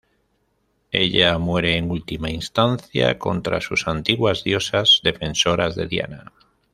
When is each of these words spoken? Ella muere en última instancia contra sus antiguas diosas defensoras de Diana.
Ella 0.91 1.37
muere 1.37 1.77
en 1.77 1.91
última 1.91 2.31
instancia 2.31 3.19
contra 3.19 3.61
sus 3.61 3.87
antiguas 3.87 4.43
diosas 4.43 4.99
defensoras 5.03 5.75
de 5.75 5.85
Diana. 5.87 6.31